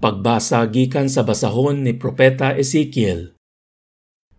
[0.00, 3.36] Pagbasa gikan sa basahon ni Propeta Ezekiel.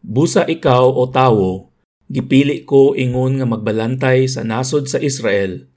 [0.00, 1.68] Busa ikaw o tawo,
[2.08, 5.68] gipili ko ingon nga magbalantay sa nasod sa Israel.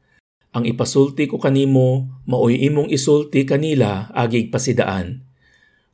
[0.55, 5.27] Ang ipasulti ko kanimo, maoy imong isulti kanila agig pasidaan.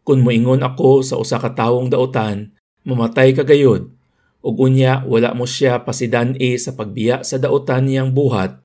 [0.06, 2.54] Kung moingon ako sa usa ka tawong dautan,
[2.86, 3.90] mamatay ka gayod,
[4.46, 8.62] ug unya wala mo siya pasidan-i sa pagbiya sa dautan niyang buhat,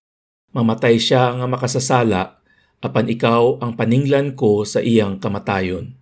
[0.53, 2.44] mamatay siya nga makasasala
[2.85, 5.96] apan ikaw ang paninglan ko sa iyang kamatayon.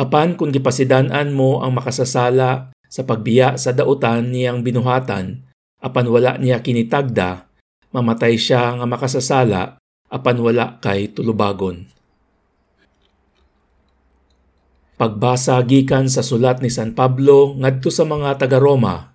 [0.00, 5.44] Apan kung gipasidanan mo ang makasasala sa pagbiya sa dautan niyang binuhatan,
[5.84, 7.44] apan wala niya kinitagda,
[7.92, 9.76] mamatay siya nga makasasala,
[10.08, 11.84] apan wala kay tulubagon.
[14.96, 19.12] Pagbasa gikan sa sulat ni San Pablo ngadto sa mga taga-Roma.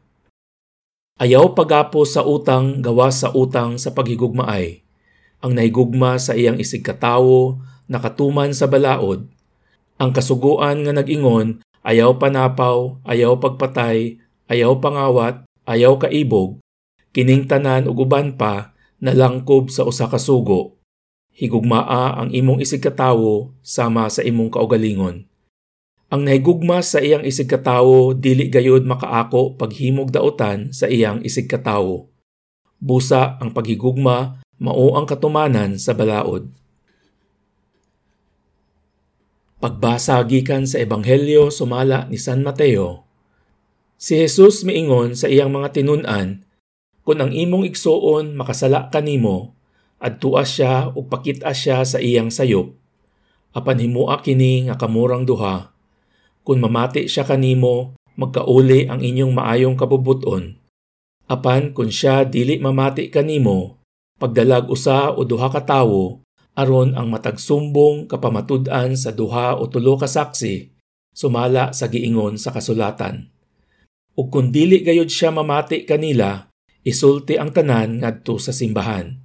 [1.20, 4.89] Ayaw pagapo sa utang gawa sa utang sa paghigugmaay
[5.40, 9.28] ang naigugma sa iyang isig katawo, nakatuman sa balaod,
[10.00, 14.16] ang kasuguan nga nag-ingon, ayaw panapaw, ayaw pagpatay,
[14.48, 16.64] ayaw pangawat, ayaw kaibog,
[17.12, 18.72] kining tanan ug uban pa
[19.04, 20.80] nalangkob sa usa ka sugo.
[21.36, 25.28] Higugmaa ang imong isig katawo sama sa imong kaugalingon.
[26.10, 32.08] Ang nahigugma sa iyang isig katawo dili gayud makaako paghimog dautan sa iyang isig katawo.
[32.80, 36.52] Busa ang paghigugma mao ang katumanan sa balaod.
[39.60, 43.04] Pagbasa gikan sa Ebanghelyo sumala ni San Mateo.
[44.00, 46.48] Si Jesus miingon sa iyang mga tinun-an,
[47.04, 49.56] kung ang imong igsuon makasala kanimo,
[50.00, 52.72] adtua siya ug pakita siya sa iyang sayop.
[53.52, 55.74] Apan himua kini nga kamurang duha.
[56.48, 60.56] Kung mamati siya kanimo, magkauli ang inyong maayong kabubuton.
[61.28, 63.79] Apan kung siya dili mamati kanimo,
[64.20, 66.20] pagdalag usa o duha ka tawo
[66.60, 70.76] aron ang matagsumbong kapamatud-an sa duha o tulo ka saksi
[71.16, 73.32] sumala sa giingon sa kasulatan.
[74.20, 76.52] Ug kung dili gayud siya mamati kanila,
[76.84, 79.16] isulti ang tanan ngadto sa simbahan.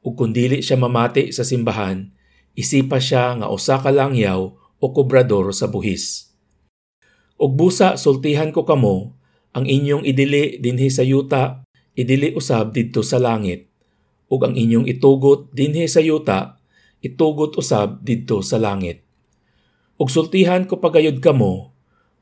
[0.00, 2.08] Ug kung dili siya mamati sa simbahan,
[2.56, 6.32] isipa siya nga usa ka langyaw o kobrador sa buhis.
[7.36, 9.16] Ug busa sultihan ko kamo,
[9.52, 13.69] ang inyong idili dinhi sa yuta, idili usab didto sa langit
[14.30, 16.62] ug ang inyong itugot dinhi sa yuta
[17.02, 19.02] itugot usab didto sa langit.
[19.98, 21.74] Ug sultihan ko pagayod kamo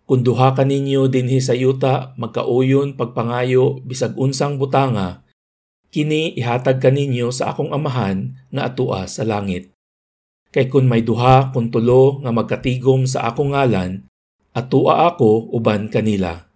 [0.08, 5.28] kun duha ka ninyo dinhi sa yuta magkauyon pagpangayo bisag unsang butanga
[5.88, 9.72] kini ihatag kaninyo sa akong amahan nga atua sa langit.
[10.48, 14.08] Kay kun may duha kun tulo nga magkatigom sa akong ngalan,
[14.56, 16.47] atua ako uban kanila.